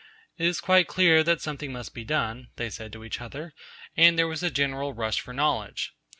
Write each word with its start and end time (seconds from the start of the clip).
'It 0.37 0.47
is 0.47 0.59
quite 0.59 0.87
clear 0.87 1.23
that 1.23 1.41
something 1.41 1.71
must 1.71 1.93
be 1.93 2.03
done,' 2.03 2.47
they 2.55 2.71
said 2.71 2.91
to 2.91 3.03
each 3.03 3.21
other, 3.21 3.53
and 3.95 4.17
there 4.17 4.27
was 4.27 4.41
a 4.41 4.49
general 4.49 4.95
rush 4.95 5.19
for 5.21 5.31
knowledge. 5.31 5.93